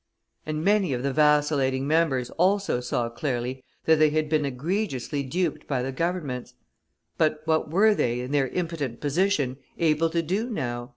And 0.47 0.63
many 0.63 0.93
of 0.93 1.03
the 1.03 1.13
vacillating 1.13 1.85
members 1.87 2.31
also 2.31 2.79
saw 2.79 3.07
clearly 3.07 3.63
that 3.85 3.99
they 3.99 4.09
had 4.09 4.29
been 4.29 4.45
egregiously 4.45 5.21
duped 5.21 5.67
by 5.67 5.83
the 5.83 5.91
Governments. 5.91 6.55
But 7.19 7.43
what 7.45 7.69
were 7.69 7.93
they, 7.93 8.19
in 8.21 8.31
their 8.31 8.47
impotent 8.47 8.99
position, 8.99 9.57
able 9.77 10.09
to 10.09 10.23
do 10.23 10.49
now? 10.49 10.89